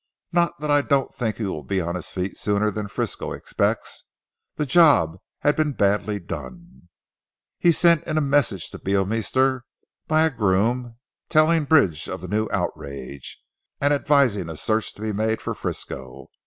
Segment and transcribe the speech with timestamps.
[0.31, 4.05] Not that I don't think he will be on his feet sooner than Frisco expects.
[4.55, 6.89] The job had been badly done."
[7.59, 9.61] He sent in a message to Beorminster
[10.07, 10.97] by a groom,
[11.29, 13.43] telling Bridge of the new outrage
[13.79, 16.31] and advising a search to be made for Frisco.